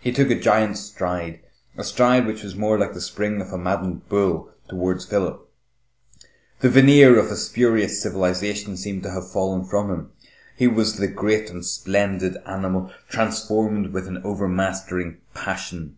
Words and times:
He 0.00 0.10
took 0.10 0.28
a 0.28 0.34
giant 0.40 0.76
stride, 0.76 1.38
a 1.78 1.84
stride 1.84 2.26
which 2.26 2.42
was 2.42 2.56
more 2.56 2.76
like 2.76 2.94
the 2.94 3.00
spring 3.00 3.40
of 3.40 3.52
a 3.52 3.56
maddened 3.56 4.08
bull, 4.08 4.50
towards 4.68 5.04
Philip. 5.06 5.48
The 6.58 6.68
veneer 6.68 7.16
of 7.16 7.30
a 7.30 7.36
spurious 7.36 8.02
civilisation 8.02 8.76
seemed 8.76 9.04
to 9.04 9.12
have 9.12 9.30
fallen 9.30 9.64
from 9.64 9.88
him. 9.88 10.10
He 10.56 10.66
was 10.66 10.96
the 10.96 11.06
great 11.06 11.48
and 11.48 11.64
splendid 11.64 12.38
animal, 12.44 12.90
transformed 13.08 13.92
with 13.92 14.08
an 14.08 14.20
overmastering 14.24 15.18
passion. 15.32 15.94